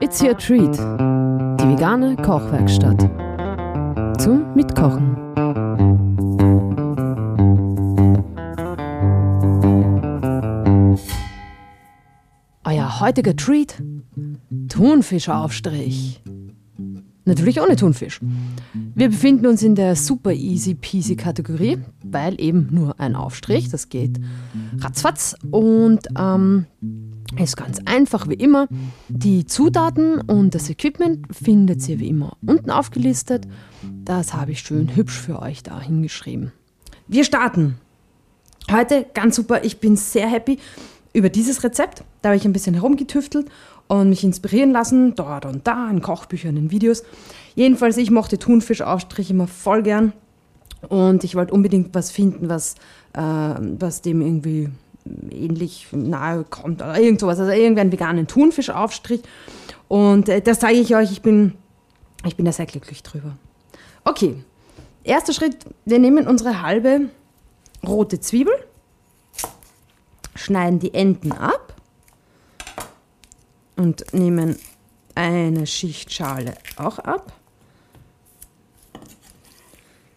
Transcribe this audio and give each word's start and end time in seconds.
It's 0.00 0.22
your 0.22 0.36
treat. 0.38 0.78
Die 0.78 1.68
vegane 1.68 2.16
Kochwerkstatt. 2.16 3.02
Zum 4.18 4.54
Mitkochen. 4.54 5.16
Euer 12.64 13.00
heutiger 13.00 13.36
Treat: 13.36 13.82
Thunfischaufstrich. 14.68 16.22
Natürlich 17.26 17.60
ohne 17.60 17.76
Thunfisch. 17.76 18.20
Wir 18.94 19.10
befinden 19.10 19.46
uns 19.46 19.62
in 19.62 19.74
der 19.74 19.96
super 19.96 20.32
easy 20.32 20.74
peasy 20.74 21.14
Kategorie, 21.14 21.78
weil 22.02 22.40
eben 22.40 22.68
nur 22.70 22.98
ein 22.98 23.14
Aufstrich, 23.14 23.68
das 23.68 23.90
geht 23.90 24.18
ratzfatz 24.80 25.36
und 25.50 26.08
ähm, 26.18 26.66
ist 27.38 27.56
ganz 27.56 27.80
einfach 27.84 28.28
wie 28.28 28.34
immer. 28.34 28.68
Die 29.08 29.46
Zutaten 29.46 30.20
und 30.20 30.54
das 30.54 30.68
Equipment 30.70 31.26
findet 31.34 31.88
ihr 31.88 31.98
wie 31.98 32.08
immer 32.08 32.36
unten 32.46 32.70
aufgelistet. 32.70 33.46
Das 34.04 34.34
habe 34.34 34.52
ich 34.52 34.60
schön 34.60 34.94
hübsch 34.94 35.18
für 35.18 35.40
euch 35.40 35.62
da 35.62 35.80
hingeschrieben. 35.80 36.52
Wir 37.08 37.24
starten. 37.24 37.78
Heute 38.70 39.06
ganz 39.14 39.36
super, 39.36 39.64
ich 39.64 39.80
bin 39.80 39.96
sehr 39.96 40.28
happy 40.28 40.58
über 41.12 41.28
dieses 41.28 41.64
Rezept. 41.64 42.04
Da 42.22 42.30
habe 42.30 42.36
ich 42.36 42.44
ein 42.44 42.52
bisschen 42.52 42.74
herumgetüftelt 42.74 43.48
und 43.88 44.08
mich 44.08 44.24
inspirieren 44.24 44.70
lassen, 44.70 45.14
dort 45.14 45.44
und 45.44 45.66
da, 45.66 45.90
in 45.90 46.00
Kochbüchern, 46.00 46.56
in 46.56 46.70
Videos. 46.70 47.02
Jedenfalls, 47.54 47.96
ich 47.96 48.10
mochte 48.10 48.38
Thunfischaufstrich 48.38 49.30
immer 49.30 49.46
voll 49.46 49.82
gern 49.82 50.12
und 50.88 51.24
ich 51.24 51.34
wollte 51.34 51.52
unbedingt 51.52 51.94
was 51.94 52.10
finden, 52.10 52.48
was, 52.48 52.76
äh, 53.12 53.20
was 53.20 54.00
dem 54.00 54.20
irgendwie 54.20 54.70
ähnlich 55.30 55.88
nahe 55.92 56.44
kommt 56.44 56.82
oder 56.82 56.98
irgend 56.98 57.20
sowas. 57.20 57.38
Also 57.38 57.52
irgendeinen 57.52 57.92
veganen 57.92 58.26
Thunfischaufstrich. 58.26 59.22
Und 59.88 60.28
äh, 60.28 60.40
das 60.40 60.60
zeige 60.60 60.78
ich 60.80 60.94
euch. 60.94 61.12
Ich 61.12 61.22
bin, 61.22 61.54
ich 62.24 62.36
bin 62.36 62.44
da 62.44 62.52
sehr 62.52 62.66
glücklich 62.66 63.02
drüber. 63.02 63.36
Okay, 64.04 64.42
erster 65.04 65.32
Schritt. 65.32 65.56
Wir 65.84 65.98
nehmen 65.98 66.26
unsere 66.26 66.62
halbe 66.62 67.08
rote 67.86 68.20
Zwiebel, 68.20 68.54
schneiden 70.34 70.78
die 70.78 70.94
Enden 70.94 71.32
ab 71.32 71.74
und 73.76 74.12
nehmen 74.12 74.56
eine 75.14 75.66
Schicht 75.66 76.12
Schale 76.12 76.54
auch 76.76 76.98
ab. 76.98 77.32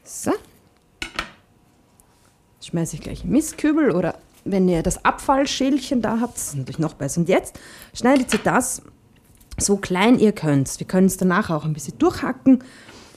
So. 0.03 0.31
Schmeiße 2.61 2.95
ich 2.95 3.01
gleich 3.01 3.23
in 3.23 3.31
Mistkübel 3.31 3.91
oder 3.91 4.17
wenn 4.45 4.69
ihr 4.69 4.83
das 4.83 5.03
Abfallschälchen 5.03 6.01
da 6.01 6.19
habt, 6.21 6.37
das 6.37 6.49
ist 6.49 6.55
natürlich 6.55 6.79
noch 6.79 6.93
besser. 6.93 7.21
Und 7.21 7.29
jetzt 7.29 7.59
schneidet 7.93 8.31
ihr 8.31 8.39
das 8.43 8.83
so 9.57 9.77
klein 9.77 10.19
ihr 10.19 10.31
könnt. 10.31 10.79
Wir 10.79 10.87
können 10.87 11.07
es 11.07 11.17
danach 11.17 11.49
auch 11.49 11.65
ein 11.65 11.73
bisschen 11.73 11.97
durchhacken. 11.97 12.63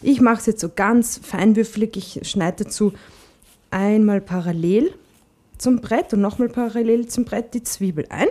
Ich 0.03 0.21
mache 0.21 0.39
es 0.39 0.47
jetzt 0.47 0.61
so 0.61 0.71
ganz 0.75 1.21
feinwürfelig. 1.23 1.97
Ich 1.97 2.31
schneide 2.31 2.65
dazu 2.65 2.93
einmal 3.71 4.21
parallel 4.21 4.95
zum 5.59 5.81
Brett 5.81 6.12
und 6.15 6.21
nochmal 6.21 6.49
parallel 6.49 7.09
zum 7.09 7.25
Brett 7.25 7.55
die 7.55 7.62
Zwiebel 7.62 8.06
ein. 8.09 8.29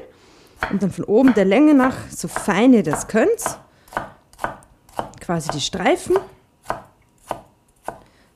Und 0.71 0.81
dann 0.81 0.91
von 0.91 1.05
oben 1.05 1.33
der 1.33 1.45
Länge 1.45 1.75
nach, 1.75 1.95
so 2.09 2.27
fein 2.27 2.73
ihr 2.73 2.83
das 2.83 3.07
könnt, 3.07 3.59
quasi 5.19 5.49
die 5.49 5.61
Streifen. 5.61 6.17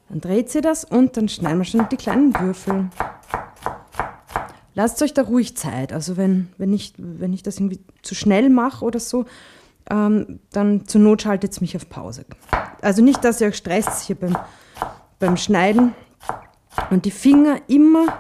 Dann 0.09 0.21
dreht 0.21 0.53
ihr 0.53 0.61
das 0.61 0.83
und 0.83 1.17
dann 1.17 1.29
schneiden 1.29 1.59
wir 1.59 1.65
schon 1.65 1.87
die 1.89 1.97
kleinen 1.97 2.37
Würfel. 2.37 2.89
Lasst 4.73 5.01
euch 5.01 5.13
da 5.13 5.23
ruhig 5.23 5.57
Zeit. 5.57 5.91
Also 5.93 6.17
wenn, 6.17 6.49
wenn, 6.57 6.73
ich, 6.73 6.93
wenn 6.97 7.33
ich 7.33 7.43
das 7.43 7.57
irgendwie 7.57 7.79
zu 8.01 8.15
schnell 8.15 8.49
mache 8.49 8.85
oder 8.85 8.99
so, 8.99 9.25
ähm, 9.89 10.39
dann 10.51 10.87
zur 10.87 11.01
Not 11.01 11.23
schaltet 11.23 11.51
es 11.51 11.61
mich 11.61 11.75
auf 11.75 11.89
Pause. 11.89 12.25
Also 12.81 13.01
nicht, 13.03 13.23
dass 13.23 13.41
ihr 13.41 13.47
euch 13.47 13.57
stresst 13.57 14.05
hier 14.05 14.15
beim, 14.15 14.37
beim 15.19 15.37
Schneiden 15.37 15.93
und 16.89 17.05
die 17.05 17.11
Finger 17.11 17.57
immer, 17.67 18.19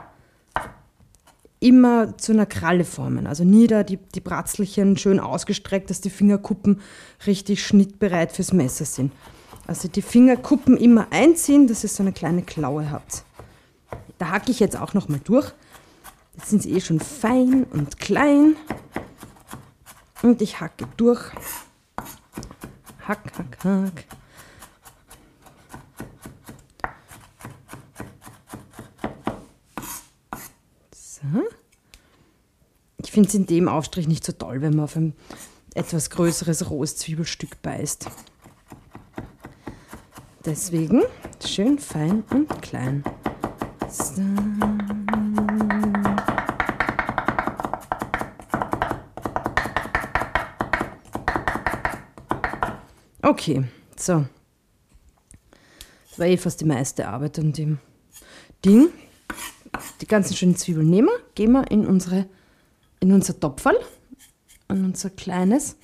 immer 1.59 2.17
zu 2.17 2.33
einer 2.33 2.45
Kralle 2.45 2.83
formen. 2.83 3.27
Also 3.27 3.43
nie 3.43 3.67
da 3.67 3.83
die, 3.83 3.97
die 3.97 4.19
Bratzelchen 4.19 4.97
schön 4.97 5.19
ausgestreckt, 5.19 5.89
dass 5.89 6.01
die 6.01 6.09
Fingerkuppen 6.09 6.81
richtig 7.25 7.63
schnittbereit 7.65 8.31
fürs 8.33 8.51
Messer 8.51 8.85
sind. 8.85 9.13
Also 9.67 9.87
die 9.87 10.01
Fingerkuppen 10.01 10.75
immer 10.75 11.07
einziehen, 11.11 11.67
dass 11.67 11.83
ihr 11.83 11.89
so 11.89 12.03
eine 12.03 12.11
kleine 12.11 12.41
Klaue 12.41 12.91
habt. 12.91 13.23
Da 14.17 14.29
hacke 14.29 14.51
ich 14.51 14.59
jetzt 14.59 14.77
auch 14.77 14.93
nochmal 14.93 15.21
durch. 15.23 15.53
Jetzt 16.33 16.49
sind 16.49 16.63
sie 16.63 16.73
eh 16.73 16.81
schon 16.81 16.99
fein 16.99 17.65
und 17.65 17.99
klein. 17.99 18.55
Und 20.21 20.41
ich 20.41 20.59
hacke 20.59 20.87
durch. 20.97 21.31
Hack, 23.07 23.31
hack, 23.37 23.57
hack. 23.63 24.05
So. 30.93 31.21
Ich 32.97 33.11
finde 33.11 33.27
es 33.27 33.35
in 33.35 33.45
dem 33.45 33.67
Aufstrich 33.67 34.07
nicht 34.07 34.25
so 34.25 34.31
toll, 34.31 34.61
wenn 34.61 34.75
man 34.75 34.85
auf 34.85 34.95
ein 34.95 35.13
etwas 35.73 36.09
größeres 36.09 36.69
rohes 36.69 36.97
Zwiebelstück 36.97 37.61
beißt. 37.61 38.09
Deswegen 40.45 41.03
schön 41.45 41.77
fein 41.77 42.23
und 42.31 42.61
klein. 42.61 43.03
So. 43.89 44.21
Okay, 53.31 53.63
so. 53.95 54.25
Das 56.09 56.19
war 56.19 56.27
eh 56.27 56.35
fast 56.35 56.59
die 56.59 56.65
meiste 56.65 57.07
Arbeit 57.07 57.39
an 57.39 57.53
dem 57.53 57.77
Ding. 58.65 58.89
Die 60.01 60.05
ganzen 60.05 60.35
schönen 60.35 60.57
Zwiebeln 60.57 60.89
nehmen 60.89 61.07
wir, 61.07 61.17
gehen 61.33 61.53
wir 61.53 61.71
in, 61.71 61.87
unsere, 61.87 62.25
in 62.99 63.13
unser 63.13 63.39
Topferl, 63.39 63.77
in 64.67 64.83
unser 64.83 65.11
kleines. 65.11 65.77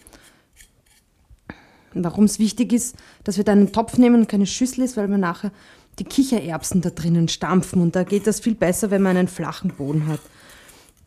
Warum 1.93 2.25
es 2.25 2.37
wichtig 2.37 2.73
ist, 2.73 2.97
dass 3.23 3.37
wir 3.37 3.45
da 3.45 3.53
einen 3.53 3.71
Topf 3.71 3.97
nehmen 3.97 4.23
und 4.23 4.27
keine 4.27 4.45
Schüssel 4.45 4.83
ist, 4.83 4.97
weil 4.97 5.07
wir 5.07 5.17
nachher 5.17 5.53
die 5.99 6.03
Kichererbsen 6.03 6.81
da 6.81 6.89
drinnen 6.89 7.29
stampfen 7.29 7.81
und 7.81 7.95
da 7.95 8.03
geht 8.03 8.27
das 8.27 8.41
viel 8.41 8.55
besser, 8.55 8.91
wenn 8.91 9.01
man 9.01 9.15
einen 9.15 9.29
flachen 9.29 9.71
Boden 9.71 10.07
hat. 10.07 10.19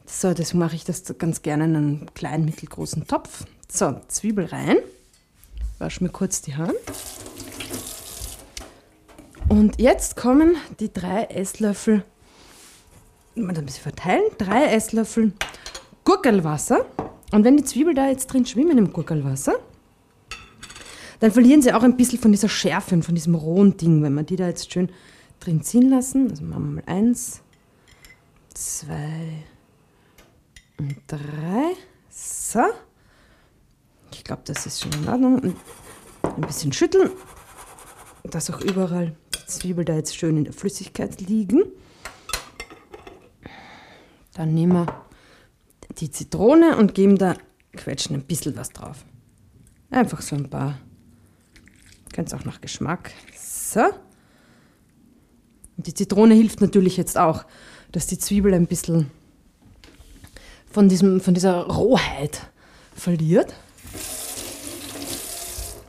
So, 0.06 0.32
deswegen 0.32 0.60
mache 0.60 0.76
ich 0.76 0.84
das 0.84 1.04
ganz 1.18 1.42
gerne 1.42 1.66
in 1.66 1.76
einen 1.76 2.14
kleinen, 2.14 2.46
mittelgroßen 2.46 3.06
Topf. 3.06 3.44
So, 3.70 4.00
Zwiebel 4.08 4.46
rein. 4.46 4.78
Wasch 5.80 6.02
mir 6.02 6.10
kurz 6.10 6.42
die 6.42 6.56
Hand. 6.56 6.76
Und 9.48 9.80
jetzt 9.80 10.14
kommen 10.14 10.56
die 10.78 10.92
drei 10.92 11.24
Esslöffel, 11.24 12.04
mal 13.34 13.56
ein 13.56 13.64
bisschen 13.64 13.82
verteilen, 13.82 14.22
drei 14.36 14.66
Esslöffel 14.66 15.32
Gurkelwasser. 16.04 16.84
Und 17.32 17.44
wenn 17.44 17.56
die 17.56 17.64
Zwiebel 17.64 17.94
da 17.94 18.08
jetzt 18.08 18.26
drin 18.26 18.44
schwimmen 18.44 18.76
im 18.76 18.92
Gurkelwasser, 18.92 19.54
dann 21.20 21.32
verlieren 21.32 21.62
sie 21.62 21.72
auch 21.72 21.82
ein 21.82 21.96
bisschen 21.96 22.18
von 22.18 22.30
dieser 22.30 22.50
Schärfe 22.50 22.94
und 22.94 23.02
von 23.02 23.14
diesem 23.14 23.34
rohen 23.34 23.78
Ding, 23.78 24.02
wenn 24.02 24.12
wir 24.12 24.22
die 24.22 24.36
da 24.36 24.48
jetzt 24.48 24.70
schön 24.70 24.90
drin 25.40 25.62
ziehen 25.62 25.88
lassen. 25.88 26.28
Also 26.28 26.44
machen 26.44 26.74
wir 26.74 26.82
mal 26.82 26.94
eins, 26.94 27.40
zwei 28.52 29.44
und 30.78 30.96
drei. 31.06 31.74
So. 32.10 32.64
Glaube, 34.30 34.44
das 34.44 34.64
ist 34.64 34.80
schon 34.80 34.92
in 34.92 35.08
Ordnung. 35.08 35.56
Ein 36.22 36.40
bisschen 36.42 36.72
schütteln, 36.72 37.10
dass 38.22 38.48
auch 38.48 38.60
überall 38.60 39.16
die 39.34 39.46
Zwiebel 39.46 39.84
da 39.84 39.96
jetzt 39.96 40.16
schön 40.16 40.36
in 40.36 40.44
der 40.44 40.52
Flüssigkeit 40.52 41.20
liegen. 41.20 41.64
Dann 44.34 44.54
nehmen 44.54 44.72
wir 44.72 45.04
die 45.98 46.12
Zitrone 46.12 46.76
und 46.76 46.94
geben 46.94 47.18
da, 47.18 47.34
quetschen 47.72 48.14
ein 48.14 48.22
bisschen 48.22 48.56
was 48.56 48.70
drauf. 48.70 49.04
Einfach 49.90 50.22
so 50.22 50.36
ein 50.36 50.48
paar. 50.48 50.78
Ganz 52.12 52.32
auch 52.32 52.44
nach 52.44 52.60
Geschmack. 52.60 53.10
So. 53.36 53.82
Und 55.76 55.88
die 55.88 55.94
Zitrone 55.94 56.34
hilft 56.34 56.60
natürlich 56.60 56.96
jetzt 56.96 57.18
auch, 57.18 57.46
dass 57.90 58.06
die 58.06 58.18
Zwiebel 58.18 58.54
ein 58.54 58.68
bisschen 58.68 59.10
von, 60.70 60.88
diesem, 60.88 61.20
von 61.20 61.34
dieser 61.34 61.64
Rohheit 61.64 62.48
verliert. 62.94 63.56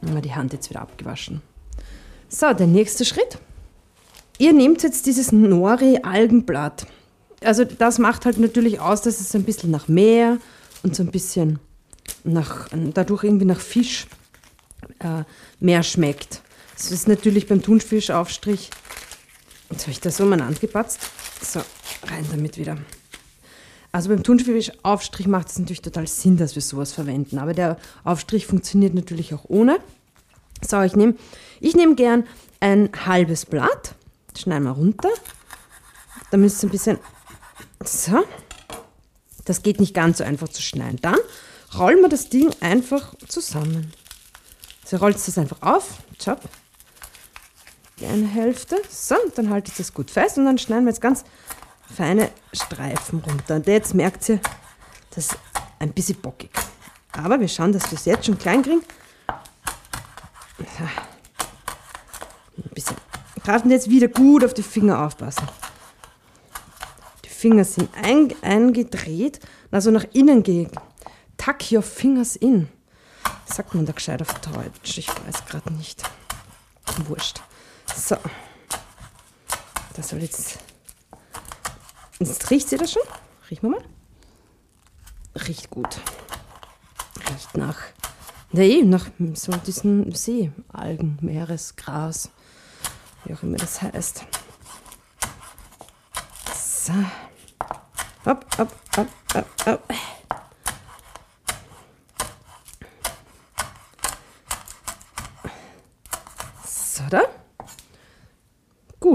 Haben 0.01 0.21
die 0.21 0.33
Hand 0.33 0.53
jetzt 0.53 0.69
wieder 0.69 0.81
abgewaschen. 0.81 1.41
So, 2.29 2.53
der 2.53 2.67
nächste 2.67 3.05
Schritt. 3.05 3.37
Ihr 4.37 4.53
nehmt 4.53 4.83
jetzt 4.83 5.05
dieses 5.05 5.31
Nori-Algenblatt. 5.31 6.87
Also 7.43 7.65
das 7.65 7.99
macht 7.99 8.25
halt 8.25 8.39
natürlich 8.39 8.79
aus, 8.79 9.01
dass 9.01 9.19
es 9.19 9.35
ein 9.35 9.43
bisschen 9.43 9.71
nach 9.71 9.87
Meer 9.87 10.37
und 10.83 10.95
so 10.95 11.03
ein 11.03 11.11
bisschen 11.11 11.59
nach, 12.23 12.69
dadurch 12.93 13.23
irgendwie 13.23 13.45
nach 13.45 13.59
Fisch 13.59 14.07
äh, 14.99 15.23
mehr 15.59 15.83
schmeckt. 15.83 16.41
Das 16.75 16.91
ist 16.91 17.07
natürlich 17.07 17.47
beim 17.47 17.61
Thunfischaufstrich. 17.61 18.69
Jetzt 19.69 19.83
habe 19.83 19.91
ich 19.91 19.99
das 19.99 20.17
so 20.17 20.23
umeinander 20.23 20.59
gepatzt. 20.59 20.99
So, 21.41 21.61
rein 22.07 22.25
damit 22.31 22.57
wieder. 22.57 22.77
Also 23.91 24.09
beim 24.09 24.23
Thunfischaufstrich 24.23 25.27
macht 25.27 25.49
es 25.49 25.59
natürlich 25.59 25.81
total 25.81 26.07
Sinn, 26.07 26.37
dass 26.37 26.55
wir 26.55 26.61
sowas 26.61 26.93
verwenden. 26.93 27.39
Aber 27.39 27.53
der 27.53 27.77
Aufstrich 28.03 28.47
funktioniert 28.47 28.93
natürlich 28.93 29.33
auch 29.33 29.45
ohne. 29.47 29.79
So, 30.65 30.81
ich 30.81 30.95
nehme 30.95 31.15
ich 31.59 31.75
nehm 31.75 31.95
gern 31.95 32.25
ein 32.59 32.89
halbes 33.05 33.45
Blatt, 33.45 33.95
schneiden 34.37 34.63
wir 34.63 34.71
runter. 34.71 35.09
Da 36.29 36.37
müsst 36.37 36.63
ihr 36.63 36.69
ein 36.69 36.71
bisschen. 36.71 36.97
So. 37.83 38.23
Das 39.45 39.63
geht 39.63 39.79
nicht 39.79 39.93
ganz 39.93 40.19
so 40.19 40.23
einfach 40.23 40.49
zu 40.49 40.61
schneiden. 40.61 40.99
Dann 41.01 41.17
rollen 41.77 42.01
wir 42.01 42.09
das 42.09 42.29
Ding 42.29 42.51
einfach 42.61 43.15
zusammen. 43.27 43.91
So 44.85 44.97
rollt 44.97 45.17
es 45.17 45.25
das 45.25 45.37
einfach 45.37 45.61
auf. 45.61 45.97
Chop. 46.23 46.41
Die 47.99 48.05
eine 48.05 48.27
Hälfte. 48.27 48.77
So, 48.89 49.15
dann 49.35 49.49
halte 49.49 49.71
ich 49.71 49.77
das 49.77 49.93
gut 49.93 50.11
fest 50.11 50.37
und 50.37 50.45
dann 50.45 50.57
schneiden 50.57 50.85
wir 50.85 50.91
jetzt 50.91 51.01
ganz 51.01 51.23
feine 51.91 52.31
Streifen 52.53 53.19
runter. 53.19 53.55
Und 53.55 53.67
jetzt 53.67 53.93
merkt 53.93 54.27
ihr, 54.29 54.39
das 55.13 55.27
ist 55.27 55.37
ein 55.79 55.91
bisschen 55.91 56.19
bockig. 56.21 56.51
Aber 57.11 57.39
wir 57.39 57.47
schauen, 57.47 57.73
dass 57.73 57.91
wir 57.91 57.97
es 57.97 58.05
jetzt 58.05 58.25
schon 58.25 58.37
klein 58.37 58.63
kriegen. 58.63 58.83
Ein 62.57 62.69
bisschen. 62.73 62.95
Wir 63.43 63.71
jetzt 63.71 63.89
wieder 63.89 64.07
gut 64.07 64.45
auf 64.45 64.53
die 64.53 64.63
Finger 64.63 65.05
aufpassen. 65.05 65.47
Die 67.25 67.29
Finger 67.29 67.65
sind 67.65 67.89
eingedreht, 68.41 69.39
also 69.71 69.91
nach 69.91 70.05
innen 70.13 70.43
gehen. 70.43 70.71
Tuck 71.37 71.71
your 71.71 71.81
fingers 71.81 72.35
in. 72.35 72.69
Sagt 73.45 73.73
man 73.73 73.85
da 73.85 73.93
gescheit 73.93 74.21
auf 74.21 74.33
Deutsch? 74.41 74.97
Ich 74.97 75.09
weiß 75.09 75.45
gerade 75.47 75.73
nicht. 75.73 76.03
Wurscht. 77.07 77.41
So. 77.95 78.17
Das 79.95 80.09
soll 80.09 80.21
jetzt. 80.21 80.59
Riecht 82.21 82.69
sie 82.69 82.77
das 82.77 82.91
schon? 82.91 83.01
Riechen 83.49 83.63
wir 83.63 83.79
mal. 83.79 83.85
Riecht 85.47 85.71
gut. 85.71 85.99
Riecht 87.29 87.57
nach. 87.57 87.79
Nee, 88.51 88.83
nach 88.83 89.07
so 89.33 89.51
diesen 89.53 90.13
Seealgen, 90.13 91.17
Meeresgras, 91.21 92.29
wie 93.23 93.33
auch 93.33 93.41
immer 93.41 93.57
das 93.57 93.81
heißt. 93.81 94.25
So. 96.53 96.93
Hopp, 98.25 98.45
hopp, 98.57 98.71
hopp, 98.97 99.07
hopp, 99.33 99.47
hopp. 99.65 99.93
So, 106.67 107.03
da. 107.09 107.21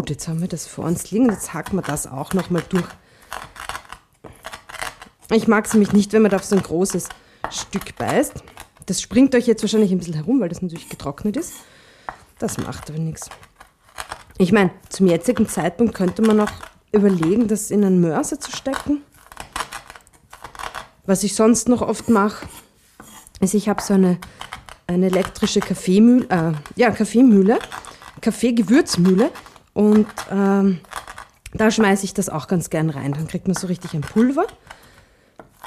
Gut, 0.07 0.11
jetzt 0.11 0.29
haben 0.29 0.41
wir 0.41 0.47
das 0.47 0.69
vor 0.69 0.85
uns 0.85 1.11
liegen. 1.11 1.29
Jetzt 1.29 1.53
hacken 1.53 1.79
wir 1.79 1.83
das 1.83 2.07
auch 2.07 2.33
nochmal 2.33 2.63
durch. 2.69 2.87
Ich 5.33 5.49
mag 5.49 5.67
es 5.67 5.73
nämlich 5.73 5.93
nicht, 5.93 6.13
wenn 6.13 6.23
man 6.23 6.31
da 6.31 6.37
auf 6.37 6.45
so 6.45 6.55
ein 6.55 6.63
großes 6.63 7.09
Stück 7.51 7.97
beißt. 7.97 8.35
Das 8.87 9.03
springt 9.03 9.35
euch 9.35 9.49
jetzt 9.49 9.65
wahrscheinlich 9.65 9.91
ein 9.91 9.99
bisschen 9.99 10.15
herum, 10.15 10.39
weil 10.39 10.49
das 10.49 10.63
natürlich 10.63 10.89
getrocknet 10.89 11.37
ist. 11.37 11.55
Das 12.39 12.57
macht 12.57 12.89
aber 12.89 13.01
nichts. 13.01 13.29
Ich 14.39 14.53
meine, 14.53 14.71
zum 14.91 15.09
jetzigen 15.09 15.49
Zeitpunkt 15.49 15.97
könnte 15.97 16.23
man 16.23 16.39
auch 16.39 16.53
überlegen, 16.93 17.49
das 17.49 17.73
in 17.73 17.85
einen 17.85 18.01
Mörser 18.01 18.39
zu 18.39 18.53
stecken. 18.53 19.03
Was 21.05 21.25
ich 21.25 21.35
sonst 21.35 21.69
noch 21.69 21.83
oft 21.83 22.09
mache, 22.09 22.47
ist, 23.41 23.55
ich 23.55 23.69
habe 23.69 23.83
so 23.83 23.95
eine, 23.95 24.19
eine 24.87 25.07
elektrische 25.07 25.59
Kaffeemühle, 25.59 26.29
äh, 26.29 26.53
ja, 26.81 26.93
Kaffeemühle, 26.93 27.59
Kaffeegewürzmühle 28.21 29.33
und 29.77 30.07
ähm, 30.33 30.81
da 31.53 31.71
schmeiße 31.71 32.07
ich 32.07 32.15
das 32.15 32.31
auch 32.31 32.49
ganz 32.49 32.71
gern 32.71 32.89
rein. 32.89 33.13
Dann 33.13 33.29
kriegt 33.29 33.47
man 33.47 33.55
so 33.55 33.67
richtig 33.67 33.93
ein 33.93 34.01
Pulver. 34.01 34.47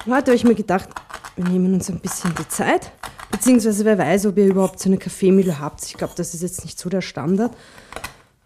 Heute 0.08 0.32
habe 0.32 0.36
ich 0.36 0.44
mir 0.44 0.56
gedacht, 0.56 0.90
wir 1.36 1.48
nehmen 1.48 1.76
uns 1.76 1.92
ein 1.92 2.00
bisschen 2.00 2.34
die 2.34 2.48
Zeit. 2.48 2.92
Beziehungsweise 3.30 3.86
wer 3.86 4.00
weiß, 4.00 4.26
ob 4.26 4.38
ihr 4.40 4.48
überhaupt 4.48 4.80
so 4.80 4.90
eine 4.90 4.98
Kaffeemühle 4.98 5.60
habt. 5.60 5.86
Ich 5.86 5.94
glaube, 5.94 6.14
das 6.18 6.34
ist 6.34 6.42
jetzt 6.42 6.66
nicht 6.66 6.80
so 6.80 6.90
der 6.90 7.02
Standard. 7.02 7.56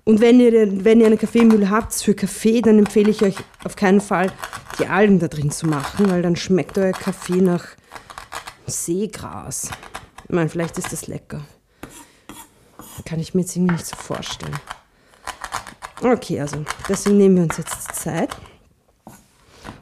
Und 0.04 0.20
wenn 0.20 0.42
ihr, 0.42 0.84
wenn 0.84 1.00
ihr 1.00 1.06
eine 1.06 1.16
Kaffeemühle 1.16 1.70
habt 1.70 1.94
für 1.94 2.14
Kaffee, 2.14 2.60
dann 2.60 2.78
empfehle 2.78 3.10
ich 3.10 3.22
euch 3.22 3.38
auf 3.64 3.78
keinen 3.78 4.02
Fall, 4.02 4.34
die 4.80 4.88
Algen 4.88 5.20
da 5.20 5.30
drin 5.30 5.50
zu 5.50 5.66
machen, 5.66 6.12
weil 6.12 6.22
dann 6.22 6.36
schmeckt 6.36 6.78
euer 6.78 6.92
Kaffee 6.92 7.40
nach 7.40 7.64
Seegras. 8.68 9.70
Ich 10.26 10.36
meine, 10.36 10.50
vielleicht 10.50 10.78
ist 10.78 10.92
das 10.92 11.08
lecker. 11.08 11.40
Kann 13.06 13.22
ich 13.22 13.34
mir 13.34 13.42
jetzt 13.42 13.56
irgendwie 13.56 13.76
nicht 13.76 13.86
so 13.86 13.96
vorstellen. 13.96 14.60
Okay, 16.04 16.42
also 16.42 16.66
deswegen 16.90 17.18
nehmen 17.18 17.36
wir 17.38 17.44
uns 17.44 17.56
jetzt 17.56 17.96
Zeit 17.96 18.36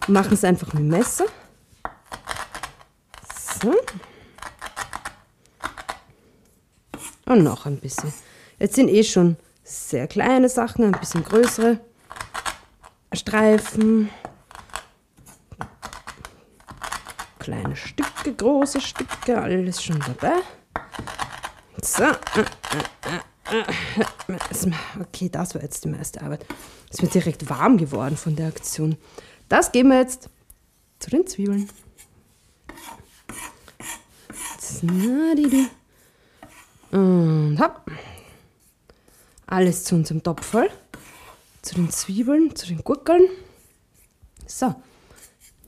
und 0.06 0.14
machen 0.14 0.34
es 0.34 0.44
einfach 0.44 0.72
mit 0.74 0.84
dem 0.84 0.90
Messer. 0.90 1.26
So. 3.64 3.74
Und 7.26 7.44
noch 7.44 7.66
ein 7.66 7.80
bisschen. 7.80 8.14
Jetzt 8.60 8.76
sind 8.76 8.90
eh 8.90 9.04
schon 9.04 9.36
sehr 9.64 10.06
kleine 10.06 10.48
Sachen, 10.48 10.86
ein 10.86 11.00
bisschen 11.00 11.24
größere 11.24 11.80
Streifen. 13.14 14.12
Kleine 17.40 17.76
Stücke, 17.76 18.36
große 18.36 18.80
Stücke, 18.80 19.42
alles 19.42 19.82
schon 19.82 20.00
dabei. 20.00 20.38
So. 21.82 22.06
Okay, 25.00 25.30
das 25.30 25.56
war 25.56 25.62
jetzt 25.62 25.84
die 25.84 25.90
meiste 25.90 26.22
Arbeit. 26.22 26.46
Es 26.90 27.02
mir 27.02 27.10
direkt 27.10 27.50
warm 27.50 27.78
geworden 27.78 28.16
von 28.18 28.36
der 28.36 28.48
Aktion. 28.48 28.98
Das 29.50 29.72
geben 29.72 29.90
wir 29.90 30.00
jetzt 30.00 30.30
zu 31.00 31.10
den 31.10 31.28
Zwiebeln. 31.28 31.70
Und 36.92 37.60
hopp. 37.60 37.92
Alles 39.48 39.84
zu 39.84 39.96
unserem 39.96 40.24
Topf 40.24 40.46
voll. 40.46 40.70
Zu 41.62 41.76
den 41.76 41.90
Zwiebeln, 41.92 42.56
zu 42.56 42.68
den 42.68 42.84
Gurkeln. 42.84 43.28
So, 44.48 44.74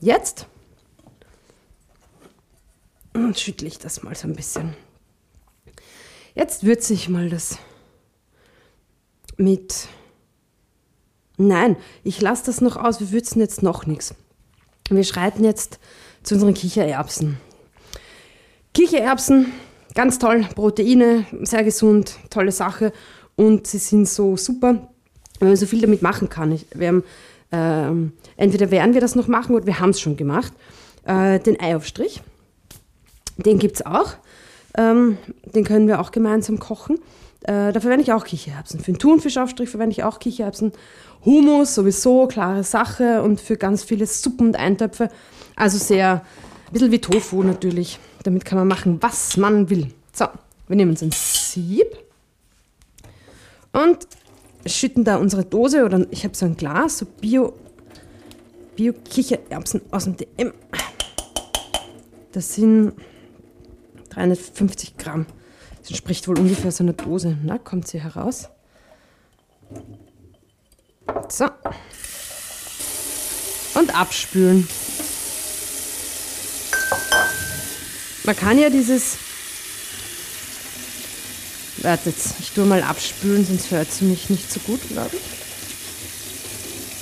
jetzt 0.00 0.46
schüttle 3.34 3.68
ich 3.68 3.78
das 3.78 4.02
mal 4.02 4.14
so 4.14 4.26
ein 4.26 4.34
bisschen. 4.34 4.74
Jetzt 6.34 6.64
würze 6.64 6.94
ich 6.94 7.08
mal 7.08 7.28
das 7.28 7.58
mit. 9.36 9.88
Nein, 11.36 11.76
ich 12.02 12.20
lasse 12.20 12.46
das 12.46 12.60
noch 12.60 12.76
aus. 12.76 13.00
Wir 13.00 13.10
würzen 13.10 13.40
jetzt 13.40 13.62
noch 13.62 13.86
nichts. 13.86 14.14
Wir 14.90 15.04
schreiten 15.04 15.44
jetzt 15.44 15.78
zu 16.22 16.34
unseren 16.34 16.54
Kichererbsen. 16.54 17.38
Kichererbsen, 18.74 19.52
ganz 19.94 20.18
toll, 20.18 20.46
Proteine, 20.54 21.26
sehr 21.42 21.64
gesund, 21.64 22.16
tolle 22.28 22.52
Sache 22.52 22.92
und 23.36 23.66
sie 23.66 23.78
sind 23.78 24.08
so 24.08 24.36
super, 24.36 24.88
weil 25.38 25.48
man 25.48 25.56
so 25.56 25.66
viel 25.66 25.80
damit 25.80 26.02
machen 26.02 26.28
kann. 26.28 26.58
Wir 26.74 26.88
haben, 26.88 27.04
äh, 27.52 28.42
entweder 28.42 28.70
werden 28.70 28.94
wir 28.94 29.00
das 29.00 29.14
noch 29.14 29.28
machen 29.28 29.54
oder 29.54 29.66
wir 29.66 29.78
haben 29.78 29.90
es 29.90 30.00
schon 30.00 30.16
gemacht. 30.16 30.52
Äh, 31.04 31.38
den 31.38 31.60
Eiaufstrich, 31.60 32.22
den 33.36 33.58
gibt 33.58 33.76
es 33.76 33.86
auch. 33.86 34.14
Ähm, 34.76 35.18
den 35.44 35.64
können 35.64 35.86
wir 35.86 36.00
auch 36.00 36.10
gemeinsam 36.10 36.58
kochen. 36.58 36.98
Äh, 37.44 37.72
da 37.72 37.80
verwende 37.80 38.02
ich 38.02 38.12
auch 38.12 38.24
Kichererbsen. 38.24 38.80
Für 38.80 38.92
den 38.92 38.98
Thunfischaufstrich 38.98 39.70
verwende 39.70 39.92
ich 39.92 40.02
auch 40.02 40.18
Kichererbsen. 40.18 40.72
Hummus 41.24 41.74
sowieso, 41.74 42.26
klare 42.26 42.64
Sache. 42.64 43.22
Und 43.22 43.40
für 43.40 43.56
ganz 43.56 43.84
viele 43.84 44.06
Suppen 44.06 44.48
und 44.48 44.56
Eintöpfe. 44.56 45.08
Also 45.56 45.78
sehr, 45.78 46.22
ein 46.66 46.72
bisschen 46.72 46.90
wie 46.90 47.00
Tofu 47.00 47.42
natürlich. 47.42 47.98
Damit 48.22 48.44
kann 48.44 48.58
man 48.58 48.68
machen, 48.68 48.98
was 49.00 49.36
man 49.36 49.70
will. 49.70 49.88
So, 50.12 50.26
wir 50.68 50.76
nehmen 50.76 50.92
uns 50.92 51.02
ein 51.02 51.12
Sieb 51.12 51.86
und 53.72 54.06
schütten 54.64 55.04
da 55.04 55.16
unsere 55.16 55.44
Dose 55.44 55.84
oder 55.84 56.06
ich 56.10 56.24
habe 56.24 56.34
so 56.34 56.46
ein 56.46 56.56
Glas, 56.56 56.98
so 56.98 57.06
Bio, 57.06 57.52
Bio 58.76 58.92
Kichererbsen 58.92 59.82
aus 59.90 60.04
dem 60.04 60.16
DM. 60.16 60.52
Das 62.32 62.54
sind 62.54 62.92
350 64.10 64.96
Gramm. 64.96 65.26
Das 65.84 65.90
entspricht 65.90 66.26
wohl 66.28 66.38
ungefähr 66.38 66.72
so 66.72 66.82
einer 66.82 66.94
Dose. 66.94 67.36
Na, 67.42 67.58
kommt 67.58 67.86
sie 67.86 68.00
heraus. 68.00 68.48
So. 71.28 71.44
Und 73.74 73.94
abspülen. 73.94 74.66
Man 78.24 78.34
kann 78.34 78.58
ja 78.58 78.70
dieses. 78.70 79.18
Wartet, 81.82 82.16
ich 82.40 82.52
tue 82.52 82.64
mal 82.64 82.82
abspülen, 82.82 83.44
sonst 83.44 83.70
hört 83.70 83.92
sie 83.92 84.06
mich 84.06 84.30
nicht 84.30 84.50
so 84.50 84.60
gut, 84.60 84.80
glaube 84.88 85.14
ich. 85.14 85.22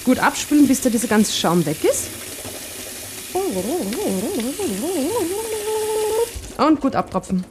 Gut 0.03 0.19
abspülen, 0.19 0.67
bis 0.67 0.81
da 0.81 0.91
dieser 0.91 1.07
ganze 1.07 1.33
Schaum 1.33 1.65
weg 1.67 1.85
ist. 1.85 2.09
Und 6.59 6.81
gut 6.81 6.97
abtropfen. 6.97 7.45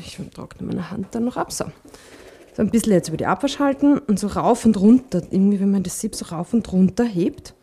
Ich 0.00 0.18
trockne 0.34 0.66
meine 0.66 0.90
Hand 0.90 1.14
dann 1.14 1.24
noch 1.24 1.36
ab. 1.36 1.52
So. 1.52 1.64
so 2.54 2.62
ein 2.62 2.70
bisschen 2.70 2.92
jetzt 2.92 3.08
über 3.08 3.16
die 3.16 3.26
Abwasch 3.26 3.58
halten 3.58 3.98
und 3.98 4.18
so 4.18 4.28
rauf 4.28 4.64
und 4.64 4.78
runter. 4.78 5.22
Irgendwie, 5.30 5.60
wenn 5.60 5.70
man 5.70 5.82
das 5.82 6.00
Sieb 6.00 6.14
so 6.14 6.26
rauf 6.26 6.52
und 6.52 6.72
runter 6.72 7.04
hebt, 7.04 7.54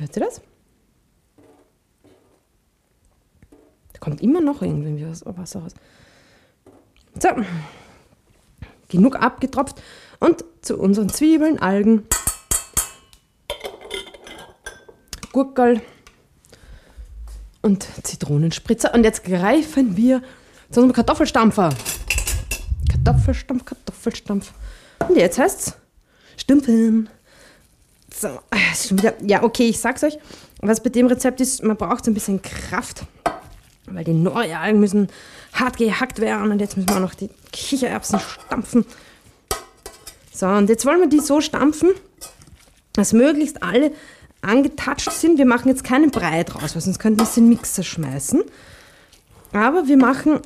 Hört 0.00 0.16
ihr 0.16 0.24
das? 0.24 0.40
Da 3.92 3.98
kommt 4.00 4.22
immer 4.22 4.40
noch 4.40 4.62
irgendwie 4.62 5.06
was, 5.06 5.26
Wasser 5.26 5.60
raus. 5.60 5.74
So, 7.18 7.28
genug 8.88 9.16
abgetropft 9.16 9.82
und 10.20 10.42
zu 10.62 10.78
unseren 10.78 11.10
Zwiebeln, 11.10 11.58
Algen, 11.58 12.06
Gurkel 15.32 15.82
und 17.62 17.86
Zitronenspritzer. 18.02 18.94
Und 18.94 19.04
jetzt 19.04 19.24
greifen 19.24 19.96
wir 19.96 20.20
zu 20.70 20.80
unserem 20.80 20.92
Kartoffelstampfer. 20.92 21.70
Kartoffelstampf, 22.90 23.64
Kartoffelstampf. 23.64 24.52
Und 25.08 25.16
jetzt 25.16 25.38
heißt 25.38 25.68
es 25.68 25.74
Stümpfen. 26.36 27.08
So, 28.14 28.28
ist 28.72 28.88
schon 28.88 28.98
wieder. 28.98 29.14
Ja, 29.22 29.42
okay, 29.42 29.68
ich 29.68 29.78
sag's 29.78 30.02
euch. 30.02 30.18
Was 30.60 30.82
bei 30.82 30.90
dem 30.90 31.06
Rezept 31.06 31.40
ist, 31.40 31.62
man 31.62 31.76
braucht 31.76 32.06
ein 32.06 32.14
bisschen 32.14 32.42
Kraft. 32.42 33.04
Weil 33.86 34.04
die 34.04 34.12
Neualgen 34.12 34.80
müssen 34.80 35.08
hart 35.52 35.76
gehackt 35.76 36.20
werden. 36.20 36.50
Und 36.50 36.60
jetzt 36.60 36.76
müssen 36.76 36.88
wir 36.88 36.96
auch 36.96 37.00
noch 37.00 37.14
die 37.14 37.30
Kichererbsen 37.52 38.20
stampfen. 38.20 38.84
So, 40.32 40.46
und 40.46 40.68
jetzt 40.68 40.86
wollen 40.86 41.00
wir 41.00 41.08
die 41.08 41.20
so 41.20 41.40
stampfen, 41.40 41.90
dass 42.92 43.12
möglichst 43.12 43.62
alle 43.62 43.92
angetatscht 44.42 45.10
sind. 45.12 45.38
Wir 45.38 45.46
machen 45.46 45.68
jetzt 45.68 45.84
keinen 45.84 46.10
Brei 46.10 46.44
draus, 46.44 46.74
weil 46.74 46.82
sonst 46.82 46.98
könnten 46.98 47.20
wir 47.20 47.24
es 47.24 47.36
in 47.36 47.44
den 47.44 47.50
Mixer 47.50 47.82
schmeißen. 47.82 48.42
Aber 49.52 49.88
wir 49.88 49.96
machen 49.96 50.40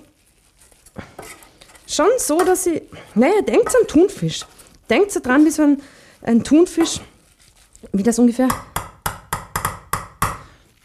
schon 1.87 2.09
so, 2.19 2.39
dass 2.39 2.65
sie, 2.65 2.83
naja, 3.15 3.43
denkt 3.43 3.69
an 3.69 3.87
Thunfisch. 3.87 4.47
Denkt 4.91 5.13
so 5.13 5.21
dran, 5.21 5.45
wie 5.45 5.51
so 5.51 5.63
ein, 5.63 5.83
ein 6.23 6.45
Thunfisch, 6.45 7.01
wie 7.93 8.03
das 8.03 8.19
ungefähr, 8.19 8.49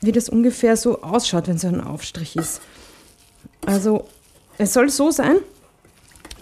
wie 0.02 0.12
das 0.12 0.30
ungefähr 0.30 0.78
so 0.78 1.02
ausschaut, 1.02 1.48
wenn 1.48 1.58
so 1.58 1.68
ein 1.68 1.82
Aufstrich 1.82 2.36
ist. 2.36 2.62
Also, 3.66 4.08
es 4.58 4.74
soll 4.74 4.90
so 4.90 5.12
sein, 5.12 5.38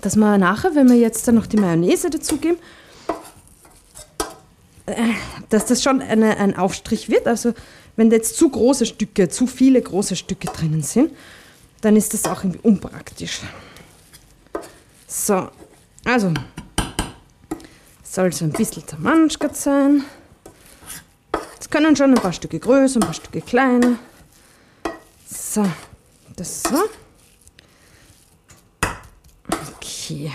dass 0.02 0.16
wir 0.16 0.38
nachher, 0.38 0.76
wenn 0.76 0.90
wir 0.90 0.98
jetzt 0.98 1.28
dann 1.28 1.36
noch 1.36 1.48
die 1.48 1.58
Mayonnaise 1.58 2.10
dazugeben, 2.10 2.58
dass 5.50 5.66
das 5.66 5.84
schon 5.84 6.02
eine, 6.02 6.38
ein 6.38 6.56
Aufstrich 6.56 7.10
wird. 7.10 7.28
Also, 7.28 7.54
wenn 7.96 8.10
da 8.10 8.16
jetzt 8.16 8.38
zu 8.38 8.50
große 8.50 8.86
Stücke, 8.86 9.28
zu 9.30 9.48
viele 9.48 9.82
große 9.82 10.16
Stücke 10.16 10.48
drinnen 10.48 10.82
sind, 10.82 11.12
dann 11.82 11.96
ist 11.96 12.14
das 12.14 12.26
auch 12.26 12.44
irgendwie 12.44 12.60
unpraktisch. 12.64 13.42
So, 15.08 15.50
also 16.06 16.34
soll 18.04 18.32
so 18.32 18.46
ein 18.46 18.52
bisschen 18.52 18.88
zermanschert 18.88 19.56
sein. 19.56 20.04
Es 21.60 21.70
können 21.70 21.96
schon 21.96 22.12
ein 22.12 22.22
paar 22.22 22.34
Stücke 22.34 22.60
größer, 22.60 23.00
ein 23.00 23.02
paar 23.02 23.14
Stücke 23.14 23.42
kleiner. 23.42 24.00
So, 25.30 25.66
das 26.36 26.64
so. 26.64 26.84
Okay. 29.76 30.32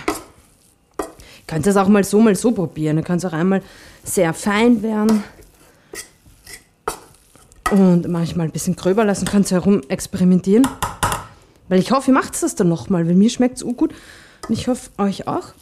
Könnt 1.46 1.66
es 1.66 1.76
auch 1.76 1.88
mal 1.88 2.04
so, 2.04 2.20
mal 2.20 2.34
so 2.34 2.52
probieren. 2.52 2.98
Ihr 2.98 3.02
könnt 3.04 3.22
es 3.22 3.24
auch 3.24 3.34
einmal 3.34 3.62
sehr 4.04 4.34
fein 4.34 4.82
werden 4.82 5.24
und 7.70 8.08
manchmal 8.08 8.46
ein 8.46 8.52
bisschen 8.52 8.76
gröber 8.76 9.04
lassen. 9.04 9.26
Könnt 9.26 9.50
ihr 9.50 9.60
herum 9.60 9.82
experimentieren. 9.88 10.66
Weil 11.68 11.78
ich 11.78 11.90
hoffe, 11.90 12.10
ihr 12.10 12.14
macht 12.14 12.40
das 12.42 12.54
dann 12.54 12.68
nochmal, 12.68 13.06
weil 13.06 13.14
mir 13.14 13.30
schmeckt 13.30 13.56
es 13.56 13.64
gut. 13.64 13.94
Und 14.48 14.52
ich 14.52 14.68
hoffe, 14.68 14.90
euch 14.98 15.26
auch. 15.26 15.54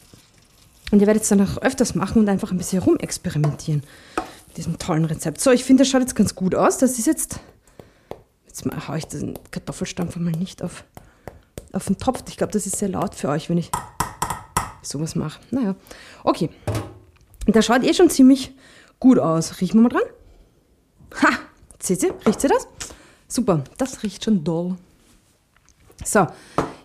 Und 0.91 1.01
ihr 1.01 1.07
werdet 1.07 1.23
es 1.23 1.29
dann 1.29 1.41
auch 1.41 1.59
öfters 1.59 1.95
machen 1.95 2.19
und 2.19 2.29
einfach 2.29 2.51
ein 2.51 2.59
bisschen 2.59 2.83
rumexperimentieren. 2.83 3.83
Mit 4.49 4.57
diesem 4.57 4.79
tollen 4.79 5.05
Rezept. 5.05 5.41
So, 5.41 5.53
ich 5.53 5.63
finde, 5.63 5.83
das 5.83 5.91
schaut 5.91 6.01
jetzt 6.01 6.17
ganz 6.17 6.35
gut 6.35 6.55
aus. 6.55 6.79
Das 6.79 6.99
ist 6.99 7.07
jetzt. 7.07 7.39
Jetzt 8.47 8.65
haue 8.89 8.99
ich 8.99 9.07
den 9.07 9.39
Kartoffelstampfer 9.53 10.19
mal 10.19 10.33
nicht 10.33 10.63
auf, 10.63 10.83
auf 11.73 11.87
den 11.87 11.99
Topf. 11.99 12.25
Ich 12.29 12.37
glaube, 12.37 12.53
das 12.53 12.67
ist 12.67 12.79
sehr 12.79 12.89
laut 12.89 13.15
für 13.15 13.29
euch, 13.29 13.49
wenn 13.49 13.59
ich 13.59 13.71
sowas 14.83 15.15
mache. 15.15 15.41
Naja, 15.53 15.77
okay. 16.25 16.51
Das 17.47 17.67
schaut 17.67 17.85
eh 17.85 17.95
schon 17.95 18.11
ziemlich 18.11 18.53
gut 18.99 19.19
aus. 19.19 19.61
Riechen 19.61 19.79
wir 19.79 19.83
mal 19.83 19.89
dran. 19.89 20.03
Ha! 21.23 21.39
Seht 21.81 22.03
ihr? 22.03 22.15
Riecht 22.27 22.43
ihr 22.45 22.51
das? 22.51 22.69
Super, 23.27 23.65
das 23.79 24.03
riecht 24.03 24.25
schon 24.25 24.45
doll. 24.45 24.77
So, 26.05 26.27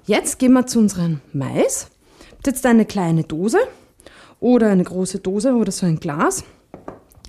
jetzt 0.06 0.40
gehen 0.40 0.54
wir 0.54 0.66
zu 0.68 0.80
unserem 0.80 1.22
Mais. 1.34 1.88
Jetzt 2.46 2.66
eine 2.66 2.86
kleine 2.86 3.24
Dose 3.24 3.60
oder 4.40 4.70
eine 4.70 4.84
große 4.84 5.20
Dose 5.20 5.54
oder 5.54 5.72
so 5.72 5.86
ein 5.86 6.00
Glas. 6.00 6.44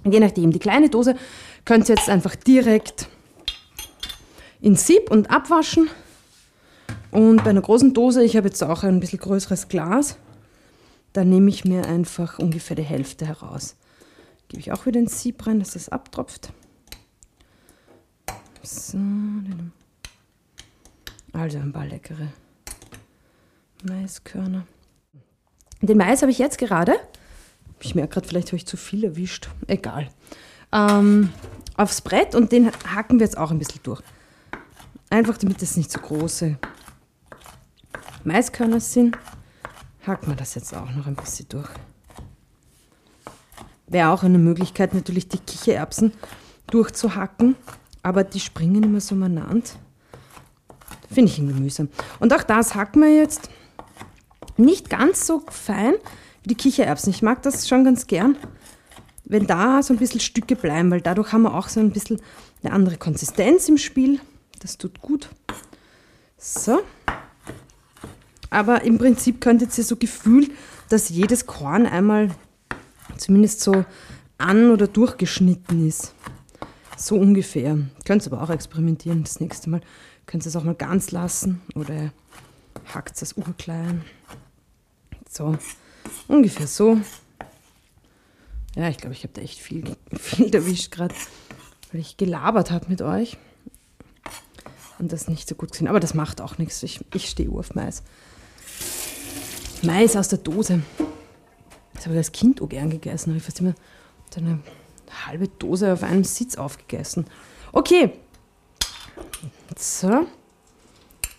Je 0.05 0.21
nachdem, 0.21 0.53
die 0.53 0.59
kleine 0.59 0.91
Dose 0.91 1.17
könnt 1.65 1.89
ihr 1.89 1.97
jetzt 1.97 2.09
einfach 2.09 2.37
direkt 2.37 3.09
ins 4.61 4.87
Sieb 4.87 5.11
und 5.11 5.31
abwaschen. 5.31 5.89
Und 7.11 7.43
bei 7.43 7.51
einer 7.51 7.63
großen 7.63 7.95
Dose, 7.95 8.23
ich 8.23 8.37
habe 8.37 8.49
jetzt 8.49 8.63
auch 8.63 8.83
ein 8.83 9.01
bisschen 9.01 9.19
größeres 9.19 9.69
Glas, 9.69 10.17
da 11.17 11.25
nehme 11.25 11.49
ich 11.49 11.65
mir 11.65 11.87
einfach 11.87 12.39
ungefähr 12.39 12.77
die 12.77 12.83
Hälfte 12.83 13.27
heraus. 13.27 13.77
Gebe 14.49 14.61
ich 14.61 14.73
auch 14.73 14.85
wieder 14.85 15.01
ins 15.01 15.23
Sieb 15.23 15.47
rein, 15.47 15.61
dass 15.61 15.71
das 15.71 15.89
abtropft. 15.89 16.53
So, 18.63 18.99
also 21.33 21.59
ein 21.59 21.73
paar 21.73 21.87
leckere 21.87 22.29
Maiskörner. 23.85 24.67
Den 25.81 25.97
Mais 25.97 26.21
habe 26.21 26.33
ich 26.33 26.39
jetzt 26.39 26.59
gerade, 26.59 26.97
ich 27.81 27.95
merke 27.95 28.15
gerade, 28.15 28.29
vielleicht 28.29 28.49
habe 28.49 28.57
ich 28.57 28.67
zu 28.67 28.77
viel 28.77 29.05
erwischt, 29.05 29.49
egal, 29.69 30.11
ähm, 30.73 31.33
aufs 31.77 32.03
Brett 32.03 32.35
und 32.35 32.53
den 32.53 32.71
hacken 32.95 33.21
wir 33.21 33.25
jetzt 33.25 33.39
auch 33.39 33.51
ein 33.51 33.59
bisschen 33.59 33.81
durch. 33.85 34.03
Einfach 35.09 35.39
damit 35.39 35.63
es 35.63 35.77
nicht 35.77 35.91
so 35.91 36.01
große 36.01 36.59
Maiskörner 38.25 38.81
sind, 38.81 39.17
hacken 40.07 40.29
wir 40.29 40.37
das 40.37 40.55
jetzt 40.55 40.75
auch 40.75 40.91
noch 40.95 41.07
ein 41.07 41.17
bisschen 41.17 41.49
durch. 41.49 41.69
Wäre 43.89 44.11
auch 44.11 44.23
eine 44.23 44.39
Möglichkeit, 44.39 44.95
natürlich 44.95 45.29
die 45.29 45.39
Kichererbsen 45.39 46.13
durchzuhacken, 46.69 47.57
aber 48.03 48.25
die 48.25 48.41
springen 48.41 48.83
immer 48.83 49.01
so 49.01 49.15
umeinander. 49.15 49.63
Finde 51.11 51.31
ich 51.31 51.39
irgendwie 51.39 51.61
mühsam. 51.61 51.89
Und 52.19 52.33
auch 52.35 52.43
das 52.43 52.75
hacken 52.75 53.03
wir 53.03 53.15
jetzt 53.15 53.49
nicht 54.57 54.91
ganz 54.91 55.27
so 55.27 55.43
fein 55.49 55.95
wie 56.43 56.49
die 56.49 56.55
Kichererbsen. 56.57 57.11
Ich 57.11 57.23
mag 57.23 57.43
das 57.43 57.69
schon 57.69 57.85
ganz 57.85 58.07
gern, 58.07 58.37
wenn 59.25 59.47
da 59.47 59.83
so 59.83 59.95
ein 59.95 59.99
bisschen 59.99 60.21
Stücke 60.21 60.57
bleiben, 60.57 60.91
weil 60.91 61.01
dadurch 61.01 61.33
haben 61.33 61.43
wir 61.43 61.55
auch 61.55 61.69
so 61.69 61.81
ein 61.81 61.91
bisschen 61.91 62.21
eine 62.63 62.73
andere 62.73 62.97
Konsistenz 62.97 63.69
im 63.69 63.79
Spiel. 63.79 64.21
Das 64.61 64.79
tut 64.79 65.01
gut. 65.01 65.29
So. 66.39 66.81
Aber 68.57 68.85
im 68.85 68.97
Prinzip 68.97 69.43
könntet 69.43 69.77
ihr 69.77 69.85
so 69.85 69.97
gefühlt, 69.97 70.51
dass 70.89 71.11
jedes 71.11 71.45
Korn 71.45 71.85
einmal 71.85 72.31
zumindest 73.19 73.61
so 73.61 73.85
an- 74.39 74.71
oder 74.71 74.87
durchgeschnitten 74.87 75.87
ist. 75.87 76.15
So 76.97 77.17
ungefähr. 77.17 77.77
Könnt 78.07 78.27
ihr 78.27 78.33
aber 78.33 78.43
auch 78.43 78.49
experimentieren 78.49 79.25
das 79.25 79.41
nächste 79.41 79.69
Mal. 79.69 79.83
Könnt 80.25 80.47
ihr 80.47 80.49
es 80.49 80.57
auch 80.57 80.65
mal 80.65 80.75
ganz 80.75 81.11
lassen 81.11 81.61
oder 81.75 82.15
hackt 82.95 83.21
es 83.21 83.35
urklein. 83.35 84.03
So, 85.29 85.59
ungefähr 86.27 86.67
so. 86.67 86.99
Ja, 88.75 88.89
ich 88.89 88.97
glaube, 88.97 89.13
ich 89.13 89.23
habe 89.25 89.35
da 89.35 89.43
echt 89.43 89.59
viel, 89.59 89.85
viel 90.15 90.55
erwischt 90.55 90.93
gerade, 90.93 91.15
weil 91.93 92.01
ich 92.01 92.17
gelabert 92.17 92.71
habe 92.71 92.87
mit 92.89 93.03
euch 93.03 93.37
und 94.99 95.13
das 95.13 95.29
nicht 95.29 95.47
so 95.47 95.55
gut 95.57 95.73
gesehen. 95.73 95.89
Aber 95.89 96.01
das 96.01 96.15
macht 96.15 96.41
auch 96.41 96.57
nichts. 96.57 96.83
Ich, 96.83 97.05
ich 97.13 97.29
stehe 97.29 97.51
auf 97.51 97.75
Mais. 97.75 98.03
Mais 99.87 100.17
aus 100.17 100.29
der 100.29 100.39
Dose. 100.39 100.83
Das 101.95 102.05
habe 102.05 102.15
ich 102.15 102.19
als 102.19 102.33
Kind 102.33 102.61
auch 102.61 102.69
gern 102.69 102.91
gegessen. 102.91 103.31
Habe 103.31 103.39
ich 103.39 103.45
fast 103.45 103.61
immer 103.61 103.75
so 104.35 104.41
eine 104.41 104.59
halbe 105.27 105.49
Dose 105.49 105.93
auf 105.93 106.03
einem 106.03 106.25
Sitz 106.25 106.57
aufgegessen. 106.57 107.27
Okay. 107.73 108.13
So. 109.77 110.27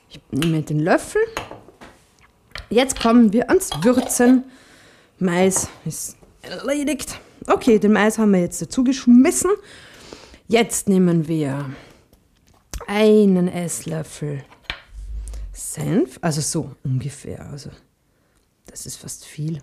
Ich 0.09 0.21
nehme 0.31 0.61
den 0.61 0.79
Löffel. 0.79 1.21
Jetzt 2.69 2.99
kommen 2.99 3.33
wir 3.33 3.49
ans 3.49 3.69
Würzen. 3.81 4.45
Mais 5.19 5.67
ist 5.85 6.17
erledigt. 6.41 7.19
Okay, 7.47 7.79
den 7.79 7.91
Mais 7.91 8.17
haben 8.17 8.31
wir 8.31 8.39
jetzt 8.39 8.61
dazu 8.61 8.83
geschmissen. 8.83 9.51
Jetzt 10.47 10.87
nehmen 10.87 11.27
wir 11.27 11.69
einen 12.87 13.47
Esslöffel 13.47 14.43
Senf, 15.51 16.19
also 16.21 16.41
so 16.41 16.75
ungefähr. 16.83 17.49
Also 17.49 17.71
das 18.67 18.85
ist 18.85 18.97
fast 18.97 19.25
viel. 19.25 19.61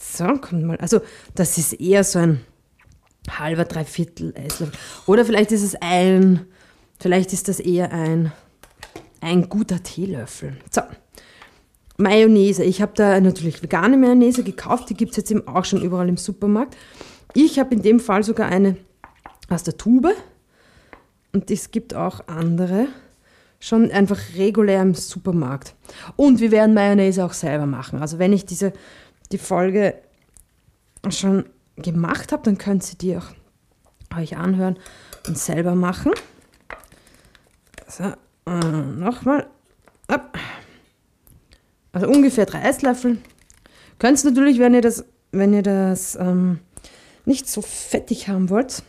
So, 0.00 0.26
kommt 0.38 0.64
mal. 0.64 0.76
Also 0.76 1.00
das 1.34 1.58
ist 1.58 1.74
eher 1.74 2.04
so 2.04 2.18
ein 2.20 2.40
halber, 3.28 3.64
dreiviertel 3.64 4.34
Esslöffel. 4.36 4.78
Oder 5.06 5.24
vielleicht 5.24 5.50
ist 5.50 5.62
es 5.62 5.74
ein, 5.80 6.46
vielleicht 7.00 7.32
ist 7.32 7.48
das 7.48 7.58
eher 7.58 7.92
ein 7.92 8.32
ein 9.24 9.48
guter 9.48 9.82
Teelöffel. 9.82 10.58
So, 10.70 10.82
Mayonnaise. 11.96 12.62
Ich 12.62 12.82
habe 12.82 12.92
da 12.94 13.18
natürlich 13.20 13.62
vegane 13.62 13.96
Mayonnaise 13.96 14.44
gekauft. 14.44 14.90
Die 14.90 14.94
gibt 14.94 15.12
es 15.12 15.16
jetzt 15.16 15.30
eben 15.30 15.48
auch 15.48 15.64
schon 15.64 15.82
überall 15.82 16.08
im 16.08 16.18
Supermarkt. 16.18 16.76
Ich 17.32 17.58
habe 17.58 17.74
in 17.74 17.82
dem 17.82 18.00
Fall 18.00 18.22
sogar 18.22 18.48
eine 18.48 18.76
aus 19.48 19.62
der 19.62 19.76
Tube 19.76 20.14
und 21.32 21.50
es 21.50 21.70
gibt 21.70 21.94
auch 21.94 22.28
andere, 22.28 22.86
schon 23.64 23.90
einfach 23.90 24.18
regulär 24.36 24.82
im 24.82 24.92
Supermarkt. 24.94 25.74
Und 26.16 26.40
wir 26.40 26.50
werden 26.50 26.74
Mayonnaise 26.74 27.24
auch 27.24 27.32
selber 27.32 27.64
machen. 27.64 27.98
Also 27.98 28.18
wenn 28.18 28.34
ich 28.34 28.44
diese, 28.44 28.74
die 29.32 29.38
Folge 29.38 29.94
schon 31.08 31.46
gemacht 31.76 32.30
habe, 32.32 32.42
dann 32.42 32.58
könnt 32.58 32.86
ihr 32.92 32.98
die 32.98 33.16
auch 33.16 34.18
euch 34.18 34.36
anhören 34.36 34.76
und 35.26 35.38
selber 35.38 35.74
machen. 35.74 36.12
So, 37.88 38.04
äh, 38.46 38.72
nochmal. 38.98 39.46
Also 41.92 42.08
ungefähr 42.08 42.44
drei 42.44 42.68
Esslöffel. 42.68 43.16
Könnt 43.98 44.22
ihr 44.22 44.30
natürlich, 44.30 44.58
wenn 44.58 44.74
ihr 44.74 44.82
das, 44.82 45.06
wenn 45.32 45.54
ihr 45.54 45.62
das 45.62 46.16
ähm, 46.16 46.58
nicht 47.24 47.48
so 47.48 47.62
fettig 47.62 48.28
haben 48.28 48.50
wollt, 48.50 48.82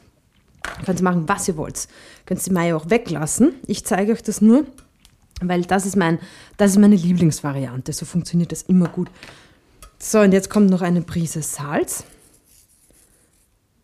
könnt 0.83 0.99
ihr 0.99 1.03
machen, 1.03 1.27
was 1.27 1.47
ihr 1.47 1.57
wollt. 1.57 1.87
Könnt 2.25 2.45
ihr 2.45 2.53
Mayo 2.53 2.77
auch 2.77 2.89
weglassen. 2.89 3.53
Ich 3.67 3.85
zeige 3.85 4.11
euch 4.11 4.23
das 4.23 4.41
nur, 4.41 4.65
weil 5.41 5.63
das 5.63 5.85
ist, 5.85 5.95
mein, 5.95 6.19
das 6.57 6.71
ist 6.71 6.77
meine 6.77 6.95
Lieblingsvariante. 6.95 7.93
So 7.93 8.05
funktioniert 8.05 8.51
das 8.51 8.63
immer 8.63 8.87
gut. 8.87 9.09
So, 9.99 10.19
und 10.19 10.31
jetzt 10.31 10.49
kommt 10.49 10.69
noch 10.69 10.81
eine 10.81 11.01
Prise 11.01 11.41
Salz. 11.41 12.03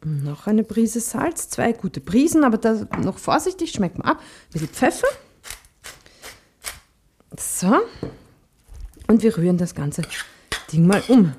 Noch 0.03 0.47
eine 0.47 0.63
Prise 0.63 0.99
Salz, 0.99 1.49
zwei 1.49 1.73
gute 1.73 2.01
Prisen, 2.01 2.43
aber 2.43 2.57
da 2.57 2.87
noch 3.03 3.19
vorsichtig, 3.19 3.71
schmeckt 3.71 3.99
mal 3.99 4.11
ab. 4.11 4.17
Ein 4.19 4.51
bisschen 4.51 4.69
Pfeffer. 4.69 5.07
So. 7.37 7.79
Und 9.07 9.23
wir 9.23 9.37
rühren 9.37 9.57
das 9.57 9.75
ganze 9.75 10.01
Ding 10.71 10.87
mal 10.87 11.03
um. 11.07 11.33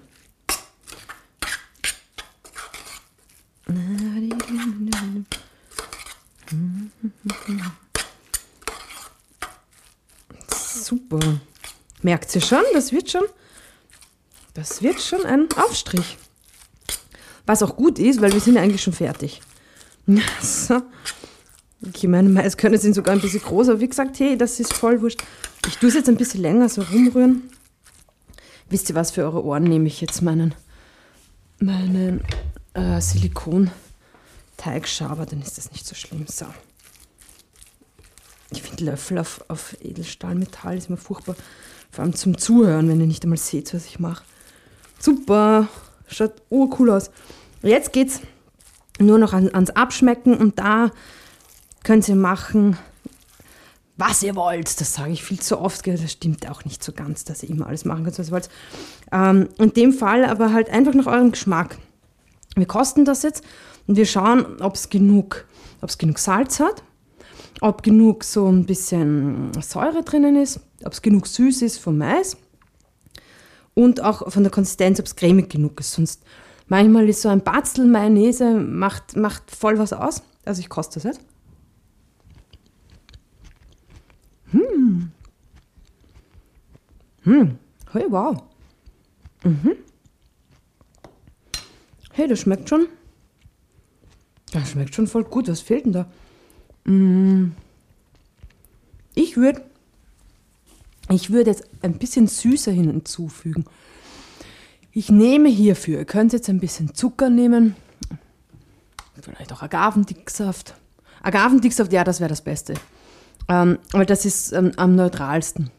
Merkt 12.03 12.35
ihr 12.35 12.41
schon, 12.41 12.63
das 12.75 12.93
wird 12.93 13.11
schon, 13.11 13.25
das 14.55 14.83
wird 14.83 15.01
schon 15.01 15.25
ein 15.25 15.49
Aufstrich. 15.57 16.19
Was 17.47 17.63
auch 17.63 17.77
gut 17.77 17.99
ist, 17.99 18.21
weil 18.21 18.33
wir 18.33 18.41
sind 18.41 18.57
ja 18.57 18.63
eigentlich 18.63 18.83
schon 18.83 18.93
fertig. 18.93 19.41
So. 20.41 20.83
Ich 21.95 22.07
meine, 22.07 22.29
meist 22.29 22.59
können 22.59 22.79
sind 22.79 22.95
sogar 22.95 23.13
ein 23.15 23.21
bisschen 23.21 23.43
groß, 23.43 23.71
aber 23.71 23.81
wie 23.81 23.89
gesagt, 23.89 24.21
hey, 24.21 24.39
das 24.39 24.61
ist 24.61 24.73
voll 24.73 25.03
wurscht. 25.03 25.21
Ich 25.67 25.79
tue 25.79 25.89
es 25.89 25.97
jetzt 25.97 26.09
ein 26.09 26.17
bisschen 26.17 26.41
länger 26.41 26.69
so 26.69 26.83
rumrühren. 26.83 27.51
Wisst 28.71 28.89
ihr 28.89 28.95
was, 28.95 29.11
für 29.11 29.25
eure 29.25 29.45
Ohren 29.45 29.65
nehme 29.65 29.89
ich 29.89 30.01
jetzt 30.01 30.23
meinen, 30.23 30.55
meinen 31.59 32.23
äh, 32.75 33.01
Silikon-Teigschaber, 33.01 35.27
dann 35.27 35.43
ist 35.43 35.59
das 35.59 35.73
nicht 35.73 35.85
so 35.85 35.97
schlimm. 35.97 36.25
So. 36.29 36.47
Ich 38.51 38.63
finde 38.63 38.85
Löffel 38.85 39.19
auf, 39.19 39.45
auf 39.49 39.77
Edelstahlmetall 39.83 40.79
ist 40.79 40.89
mir 40.89 40.97
furchtbar. 40.97 41.35
Vor 41.93 42.05
allem 42.05 42.15
zum 42.15 42.39
Zuhören, 42.39 42.89
wenn 42.89 43.01
ihr 43.01 43.07
nicht 43.07 43.23
einmal 43.23 43.39
seht, 43.39 43.75
was 43.75 43.85
ich 43.85 44.01
mache. 44.01 44.25
Super, 44.99 45.69
schaut 46.07 46.33
urcool 46.49 46.91
aus. 46.91 47.11
Jetzt 47.63 47.93
geht's 47.93 48.21
nur 48.99 49.19
noch 49.19 49.35
an, 49.35 49.55
ans 49.55 49.71
Abschmecken 49.71 50.35
und 50.35 50.59
da 50.59 50.91
könnt 51.85 52.09
ihr 52.09 52.17
machen, 52.17 52.79
was 53.99 54.23
ihr 54.23 54.35
wollt. 54.37 54.81
Das 54.81 54.95
sage 54.95 55.13
ich 55.13 55.23
viel 55.23 55.39
zu 55.39 55.61
oft, 55.61 55.87
das 55.87 56.11
stimmt 56.11 56.49
auch 56.49 56.65
nicht 56.65 56.83
so 56.83 56.93
ganz, 56.93 57.25
dass 57.25 57.43
ihr 57.43 57.51
immer 57.51 57.67
alles 57.67 57.85
machen 57.85 58.05
könnt, 58.05 58.19
was 58.19 58.29
ihr 58.29 58.33
wollt. 58.33 58.49
Ähm, 59.13 59.51
in 59.59 59.75
dem 59.75 59.93
Fall 59.93 60.25
aber 60.25 60.55
halt 60.55 60.71
einfach 60.71 60.95
nach 60.95 61.07
eurem 61.07 61.33
Geschmack. 61.33 61.77
Wir 62.57 62.67
kosten 62.67 63.05
das 63.05 63.23
jetzt 63.23 63.45
und 63.87 63.97
wir 63.97 64.07
schauen, 64.07 64.63
ob 64.63 64.77
es 64.77 64.89
genug, 64.89 65.45
genug 65.99 66.19
Salz 66.19 66.59
hat 66.59 66.83
ob 67.61 67.83
genug 67.83 68.25
so 68.25 68.49
ein 68.51 68.67
bisschen 68.67 69.53
Säure 69.61 70.03
drinnen 70.03 70.37
ist, 70.37 70.61
ob 70.85 70.93
es 70.93 71.03
genug 71.03 71.27
süß 71.27 71.63
ist 71.63 71.79
vom 71.79 71.99
Mais 71.99 72.37
und 73.75 74.03
auch 74.03 74.31
von 74.31 74.43
der 74.43 74.53
Konsistenz, 74.53 74.99
ob 75.01 75.07
es 75.07 75.17
cremig 75.17 75.51
genug 75.51 75.79
ist. 75.81 75.93
Sonst 75.93 76.25
manchmal 76.67 77.09
ist 77.09 77.23
so 77.23 77.29
ein 77.29 77.43
Batzel 77.43 77.87
Mayonnaise 77.87 78.55
macht, 78.55 79.17
macht 79.17 79.51
voll 79.51 79.79
was 79.79 79.93
aus. 79.93 80.23
Also 80.45 80.61
ich 80.61 80.69
koste 80.69 80.95
das 80.95 81.05
jetzt. 81.05 81.21
Hm. 84.51 85.11
Hm. 87.23 87.59
Hey, 87.93 88.07
wow. 88.09 88.43
Mhm. 89.45 89.77
Hey, 92.13 92.29
das 92.29 92.41
schmeckt 92.41 92.69
schon. 92.69 92.89
Das 94.53 94.71
schmeckt 94.71 94.95
schon 94.95 95.07
voll 95.07 95.25
gut. 95.25 95.49
Was 95.49 95.61
fehlt 95.61 95.87
denn 95.87 95.93
da? 95.93 96.11
Mm. 96.85 97.53
Ich 99.15 99.37
würde 99.37 99.63
ich 101.09 101.31
würd 101.31 101.47
jetzt 101.47 101.65
ein 101.83 101.99
bisschen 101.99 102.27
süßer 102.27 102.73
hinzufügen. 102.73 103.67
Ich 104.93 105.11
nehme 105.11 105.49
hierfür, 105.49 105.99
ihr 105.99 106.05
könnt 106.05 106.33
jetzt 106.33 106.49
ein 106.49 106.61
bisschen 106.61 106.95
Zucker 106.95 107.31
nehmen, 107.31 107.77
vielleicht 109.21 109.53
auch 109.53 109.63
Agavendicksaft. 109.63 110.75
Agavendicksaft, 111.23 111.93
ja, 111.93 112.05
das 112.05 112.21
wäre 112.21 112.29
das 112.29 112.43
Beste, 112.43 112.75
ähm, 113.49 113.79
weil 113.93 114.07
das 114.07 114.25
ist 114.25 114.53
ähm, 114.53 114.73
am 114.77 114.97
neutralsten. 114.97 115.71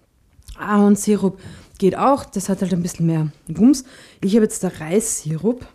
Ahornsirup 0.57 1.39
geht 1.77 1.97
auch, 1.97 2.25
das 2.25 2.49
hat 2.49 2.61
halt 2.61 2.73
ein 2.73 2.81
bisschen 2.81 3.05
mehr 3.05 3.31
Wumms. 3.47 3.83
Ich 4.21 4.35
habe 4.35 4.45
jetzt 4.45 4.63
da 4.63 4.69
Reissirup. 4.69 5.65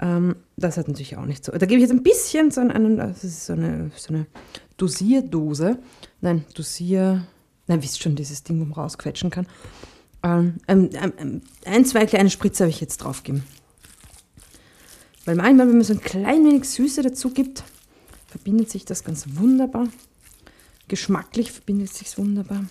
Ähm, 0.00 0.36
das 0.56 0.78
hat 0.78 0.88
natürlich 0.88 1.16
auch 1.16 1.26
nicht 1.26 1.44
so. 1.44 1.52
Da 1.52 1.66
gebe 1.66 1.74
ich 1.74 1.82
jetzt 1.82 1.92
ein 1.92 2.02
bisschen 2.02 2.50
so 2.50 2.60
einen, 2.62 2.96
das 2.96 3.22
ist 3.22 3.46
so 3.46 3.52
eine, 3.52 3.90
so 3.96 4.14
eine 4.14 4.26
Dosierdose. 4.78 5.78
Nein, 6.22 6.44
Dosier, 6.54 7.26
nein, 7.66 7.82
wisst 7.82 8.02
schon, 8.02 8.16
dieses 8.16 8.42
Ding, 8.42 8.60
wo 8.60 8.64
man 8.64 8.72
rausquetschen 8.72 9.30
kann. 9.30 9.46
Ähm, 10.22 10.56
ähm, 10.68 10.90
ähm, 11.18 11.42
ein, 11.66 11.84
zwei 11.84 12.06
kleine 12.06 12.30
Spritze 12.30 12.64
habe 12.64 12.70
ich 12.70 12.80
jetzt 12.80 12.98
draufgegeben. 12.98 13.44
Weil 15.26 15.36
manchmal, 15.36 15.68
wenn 15.68 15.76
man 15.76 15.84
so 15.84 15.92
ein 15.92 16.00
klein 16.00 16.44
wenig 16.46 16.64
Süße 16.64 17.02
dazu 17.02 17.30
gibt, 17.30 17.62
verbindet 18.26 18.70
sich 18.70 18.86
das 18.86 19.04
ganz 19.04 19.26
wunderbar. 19.34 19.88
Geschmacklich 20.88 21.52
verbindet 21.52 21.92
sich 21.92 22.16
wunderbar. 22.16 22.64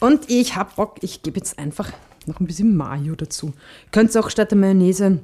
Und 0.00 0.28
ich 0.30 0.56
habe 0.56 0.72
Bock, 0.74 0.98
ich 1.02 1.22
gebe 1.22 1.38
jetzt 1.38 1.58
einfach 1.58 1.92
noch 2.26 2.40
ein 2.40 2.46
bisschen 2.46 2.76
Mayo 2.76 3.14
dazu. 3.14 3.52
Könnt 3.92 4.14
ihr 4.14 4.20
auch 4.20 4.30
statt 4.30 4.50
der 4.50 4.58
Mayonnaise 4.58 5.20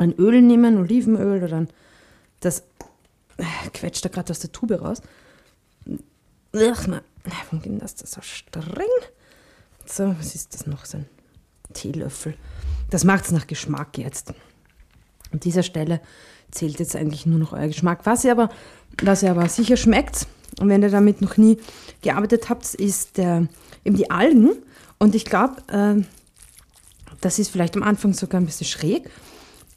ein 0.00 0.14
Öl 0.18 0.42
nehmen, 0.42 0.78
Olivenöl 0.78 1.42
oder 1.42 1.56
ein, 1.56 1.68
das 2.40 2.60
äh, 3.36 3.44
quetscht 3.72 4.04
da 4.04 4.08
gerade 4.08 4.30
aus 4.30 4.40
der 4.40 4.52
Tube 4.52 4.80
raus. 4.80 5.02
Ach, 6.52 6.86
na, 6.86 7.02
warum 7.24 7.62
geht 7.62 7.80
das, 7.80 7.94
das 7.94 8.12
so 8.12 8.20
streng? 8.22 8.64
So, 9.86 10.14
was 10.18 10.34
ist 10.34 10.54
das 10.54 10.66
noch? 10.66 10.84
So 10.84 10.98
ein 10.98 11.06
Teelöffel. 11.74 12.34
Das 12.90 13.04
macht 13.04 13.26
es 13.26 13.32
nach 13.32 13.46
Geschmack 13.46 13.98
jetzt. 13.98 14.32
An 15.32 15.40
dieser 15.40 15.62
Stelle 15.62 16.00
zählt 16.50 16.80
jetzt 16.80 16.96
eigentlich 16.96 17.26
nur 17.26 17.38
noch 17.38 17.52
euer 17.52 17.68
Geschmack. 17.68 18.00
Was 18.04 18.24
ihr 18.24 18.32
aber, 18.32 18.50
was 19.02 19.22
ihr 19.22 19.30
aber 19.30 19.48
sicher 19.48 19.76
schmeckt, 19.76 20.26
und 20.58 20.68
wenn 20.68 20.82
ihr 20.82 20.90
damit 20.90 21.20
noch 21.20 21.36
nie 21.36 21.58
gearbeitet 22.02 22.48
habt, 22.48 22.74
ist 22.74 23.16
der, 23.18 23.46
eben 23.84 23.96
die 23.96 24.10
Algen. 24.10 24.50
Und 24.98 25.14
ich 25.14 25.24
glaube, 25.24 25.62
äh, 25.68 26.02
das 27.20 27.38
ist 27.38 27.50
vielleicht 27.50 27.76
am 27.76 27.82
Anfang 27.82 28.12
sogar 28.12 28.40
ein 28.40 28.46
bisschen 28.46 28.66
schräg, 28.66 29.08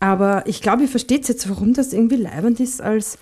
aber 0.03 0.45
ich 0.47 0.61
glaube, 0.61 0.81
ihr 0.81 0.89
versteht 0.89 1.29
jetzt, 1.29 1.49
warum 1.49 1.73
das 1.73 1.93
irgendwie 1.93 2.17
leibend 2.17 2.59
ist, 2.59 2.81
als 2.81 3.17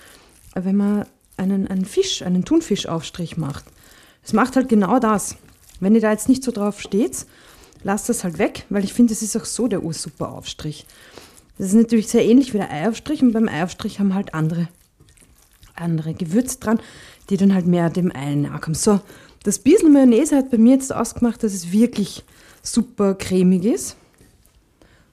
wenn 0.56 0.76
man 0.76 1.06
einen, 1.38 1.68
einen 1.68 1.86
Fisch, 1.86 2.24
einen 2.24 2.44
Thunfischaufstrich 2.44 3.38
macht. 3.38 3.66
Es 4.24 4.34
macht 4.34 4.56
halt 4.56 4.68
genau 4.68 4.98
das. 4.98 5.36
Wenn 5.80 5.94
ihr 5.94 6.02
da 6.02 6.10
jetzt 6.10 6.28
nicht 6.28 6.44
so 6.44 6.52
drauf 6.52 6.82
steht, 6.82 7.28
lasst 7.84 8.10
das 8.10 8.24
halt 8.24 8.40
weg, 8.40 8.66
weil 8.70 8.84
ich 8.84 8.94
finde, 8.94 9.14
es 9.14 9.22
ist 9.22 9.38
auch 9.38 9.46
so 9.46 9.68
der 9.68 9.84
ursuper 9.84 10.32
Aufstrich. 10.32 10.88
Das 11.60 11.68
ist 11.68 11.76
natürlich 11.76 12.08
sehr 12.08 12.26
ähnlich 12.26 12.52
wie 12.52 12.58
der 12.58 12.72
Eiaufstrich 12.72 13.22
und 13.22 13.34
beim 13.34 13.48
Eiaufstrich 13.48 14.00
haben 14.00 14.16
halt 14.16 14.34
andere, 14.34 14.68
andere 15.76 16.16
Gewürze 16.16 16.58
dran, 16.62 16.80
die 17.30 17.38
dann 17.38 17.54
halt 17.54 17.68
mehr 17.68 17.92
dem 17.92 18.12
Ei 18.12 18.34
nachkommen. 18.34 18.74
So, 18.74 19.02
das 19.44 19.60
bisschen 19.60 19.94
Mayonnaise 19.94 20.36
hat 20.36 20.50
bei 20.50 20.58
mir 20.58 20.74
jetzt 20.74 20.92
ausgemacht, 20.92 21.44
dass 21.44 21.54
es 21.54 21.72
wirklich 21.72 22.24
super 22.64 23.14
cremig 23.14 23.66
ist. 23.66 23.98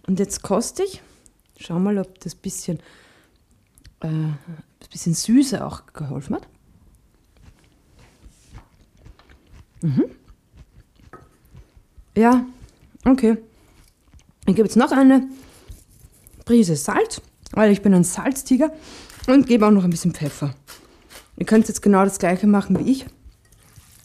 Und 0.06 0.18
jetzt 0.18 0.40
koste 0.40 0.82
ich. 0.82 1.02
Schau 1.60 1.78
mal, 1.80 1.98
ob 1.98 2.20
das 2.20 2.34
bisschen, 2.34 2.78
äh, 4.00 4.08
bisschen 4.90 5.14
Süße 5.14 5.64
auch 5.64 5.82
geholfen 5.92 6.36
hat. 6.36 6.48
Mhm. 9.82 10.04
Ja, 12.16 12.46
okay. 13.04 13.38
Ich 14.46 14.56
gebe 14.56 14.66
jetzt 14.66 14.76
noch 14.76 14.92
eine 14.92 15.28
Prise 16.44 16.76
Salz, 16.76 17.20
weil 17.52 17.72
ich 17.72 17.82
bin 17.82 17.92
ein 17.92 18.04
Salztiger 18.04 18.72
und 19.26 19.46
gebe 19.46 19.66
auch 19.66 19.70
noch 19.70 19.84
ein 19.84 19.90
bisschen 19.90 20.14
Pfeffer. 20.14 20.54
Ihr 21.36 21.46
könnt 21.46 21.68
jetzt 21.68 21.82
genau 21.82 22.04
das 22.04 22.18
gleiche 22.18 22.46
machen 22.46 22.78
wie 22.78 22.90
ich 22.90 23.06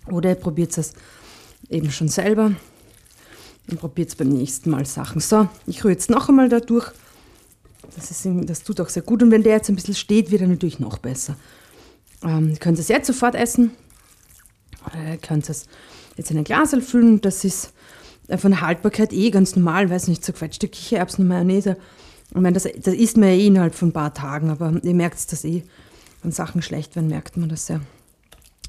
oder 0.08 0.30
ihr 0.30 0.36
probiert 0.36 0.78
es 0.78 0.94
eben 1.70 1.92
schon 1.92 2.10
selber 2.10 2.52
und 3.70 3.80
probiert 3.80 4.10
es 4.10 4.16
beim 4.16 4.30
nächsten 4.30 4.70
Mal 4.70 4.86
Sachen. 4.86 5.22
So, 5.22 5.48
ich 5.66 5.84
rühre 5.84 5.94
jetzt 5.94 6.10
noch 6.10 6.30
einmal 6.30 6.50
da 6.50 6.60
durch 6.60 6.92
Das, 7.96 8.12
ist, 8.12 8.28
das 8.50 8.64
tut 8.64 8.82
auch 8.82 8.90
sehr 8.90 9.04
gut. 9.04 9.24
Und 9.24 9.32
wenn 9.32 9.44
der 9.44 9.54
jetzt 9.54 9.70
ein 9.70 9.76
bisschen 9.76 9.96
steht, 9.96 10.32
wird 10.32 10.42
er 10.42 10.48
natürlich 10.48 10.80
noch 10.80 10.98
besser. 10.98 11.36
Ähm, 12.24 12.50
ihr 12.50 12.58
könnt 12.58 12.80
es 12.80 12.88
jetzt 12.88 13.08
sofort 13.08 13.36
essen. 13.36 13.72
Oder 14.86 15.12
ihr 15.12 15.18
könnt 15.18 15.50
es 15.50 15.68
jetzt 16.18 16.32
in 16.32 16.38
ein 16.38 16.44
Glas 16.44 16.76
füllen. 16.82 17.22
Das 17.22 17.44
ist 17.44 17.74
äh, 18.28 18.38
von 18.38 18.52
der 18.52 18.62
Haltbarkeit 18.62 19.14
eh 19.14 19.30
ganz 19.30 19.56
normal. 19.56 19.90
Weiß 19.90 20.08
nicht, 20.08 20.24
zerquetschte 20.24 20.68
Kichererbsen 20.68 21.24
und 21.24 21.30
Mayonnaise. 21.30 21.78
Ich 22.30 22.36
meine, 22.36 22.54
das, 22.54 22.64
das 22.64 22.94
isst 22.94 23.18
man 23.18 23.30
ja 23.30 23.36
eh 23.36 23.48
innerhalb 23.48 23.76
von 23.76 23.90
ein 23.90 23.94
paar 23.94 24.14
Tagen. 24.14 24.50
Aber 24.50 24.74
ihr 24.82 24.94
merkt 24.94 25.32
das 25.32 25.44
eh. 25.44 25.64
Wenn 26.22 26.32
Sachen 26.32 26.62
schlecht 26.62 26.96
werden, 26.96 27.10
merkt 27.10 27.38
man 27.38 27.50
das 27.50 27.68
ja. 27.68 27.82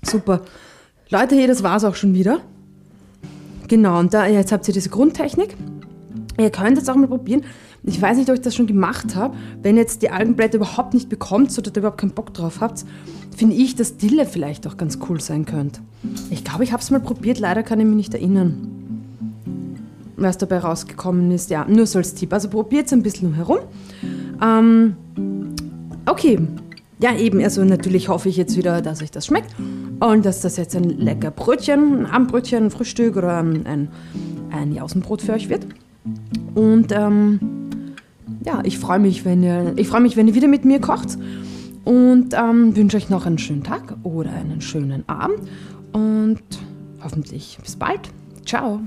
Super. 0.02 0.42
Leute, 1.08 1.36
hey, 1.36 1.46
das 1.46 1.62
war's 1.62 1.84
auch 1.84 1.94
schon 1.94 2.14
wieder. 2.14 2.40
Genau, 3.68 3.98
und 3.98 4.12
da, 4.12 4.26
jetzt 4.26 4.52
habt 4.52 4.66
ihr 4.68 4.74
diese 4.74 4.90
Grundtechnik. 4.90 5.56
Ihr 6.38 6.50
könnt 6.50 6.76
jetzt 6.76 6.90
auch 6.90 6.96
mal 6.96 7.06
probieren. 7.06 7.44
Ich 7.86 8.00
weiß 8.00 8.16
nicht, 8.16 8.30
ob 8.30 8.34
ich 8.34 8.40
das 8.40 8.54
schon 8.54 8.66
gemacht 8.66 9.14
habe. 9.14 9.36
Wenn 9.62 9.76
jetzt 9.76 10.02
die 10.02 10.10
Algenblätter 10.10 10.56
überhaupt 10.56 10.94
nicht 10.94 11.08
bekommt 11.08 11.56
oder 11.58 11.70
da 11.70 11.80
überhaupt 11.80 12.00
keinen 12.00 12.12
Bock 12.12 12.32
drauf 12.32 12.60
habt, 12.60 12.84
finde 13.36 13.56
ich, 13.56 13.76
dass 13.76 13.98
Dille 13.98 14.24
vielleicht 14.26 14.66
auch 14.66 14.76
ganz 14.76 14.98
cool 15.08 15.20
sein 15.20 15.44
könnte. 15.44 15.80
Ich 16.30 16.44
glaube, 16.44 16.64
ich 16.64 16.72
habe 16.72 16.82
es 16.82 16.90
mal 16.90 17.00
probiert, 17.00 17.38
leider 17.38 17.62
kann 17.62 17.80
ich 17.80 17.86
mich 17.86 17.96
nicht 17.96 18.14
erinnern, 18.14 19.04
was 20.16 20.38
dabei 20.38 20.58
rausgekommen 20.60 21.30
ist. 21.30 21.50
Ja, 21.50 21.66
nur 21.68 21.86
so 21.86 21.98
als 21.98 22.14
Tipp. 22.14 22.32
Also 22.32 22.48
probiert 22.48 22.86
es 22.86 22.92
ein 22.92 23.02
bisschen 23.02 23.34
herum. 23.34 23.58
Ähm, 24.42 24.96
okay, 26.06 26.38
ja 27.00 27.14
eben, 27.14 27.42
also 27.42 27.64
natürlich 27.64 28.08
hoffe 28.08 28.30
ich 28.30 28.36
jetzt 28.38 28.56
wieder, 28.56 28.80
dass 28.80 29.02
euch 29.02 29.10
das 29.10 29.26
schmeckt 29.26 29.54
und 30.00 30.24
dass 30.24 30.40
das 30.40 30.56
jetzt 30.56 30.74
ein 30.74 30.84
lecker 30.84 31.30
Brötchen, 31.30 31.98
ein 31.98 32.06
Abendbrötchen, 32.06 32.64
ein 32.64 32.70
Frühstück 32.70 33.16
oder 33.16 33.38
ein, 33.38 33.88
ein 34.50 34.72
Jausenbrot 34.72 35.20
für 35.20 35.34
euch 35.34 35.50
wird. 35.50 35.66
Und 36.54 36.92
ähm, 36.92 37.40
ja, 38.44 38.60
ich 38.64 38.78
freue 38.78 38.98
mich, 38.98 39.24
wenn 39.24 39.42
ihr, 39.42 39.72
ich 39.76 39.88
freue 39.88 40.00
mich, 40.00 40.16
wenn 40.16 40.28
ihr 40.28 40.34
wieder 40.34 40.48
mit 40.48 40.64
mir 40.64 40.80
kocht 40.80 41.18
und 41.84 42.34
ähm, 42.34 42.76
wünsche 42.76 42.96
euch 42.96 43.10
noch 43.10 43.26
einen 43.26 43.38
schönen 43.38 43.62
Tag 43.62 43.96
oder 44.02 44.30
einen 44.32 44.60
schönen 44.60 45.08
Abend 45.08 45.40
und 45.92 46.42
hoffentlich 47.02 47.58
bis 47.62 47.76
bald. 47.76 48.00
Ciao. 48.44 48.80